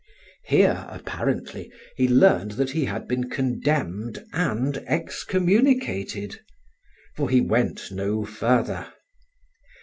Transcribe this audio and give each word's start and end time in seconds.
Here, 0.45 0.87
apparently, 0.89 1.71
he 1.95 2.07
learned 2.07 2.53
that 2.53 2.71
he 2.71 2.85
had 2.85 3.07
been 3.07 3.29
condemned 3.29 4.25
and 4.33 4.77
excommunicated; 4.87 6.39
for 7.15 7.29
he 7.29 7.39
went 7.39 7.91
no 7.91 8.25
further. 8.25 8.91